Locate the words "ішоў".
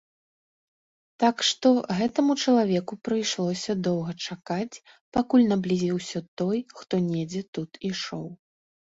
7.91-8.25